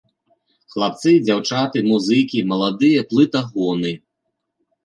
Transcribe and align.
Хлапцы, 0.75 1.11
дзяўчаты, 1.27 1.77
музыкі, 1.91 2.39
маладыя 2.55 3.07
плытагоны. 3.13 3.91